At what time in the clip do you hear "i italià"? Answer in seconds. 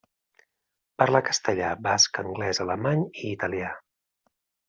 3.05-3.71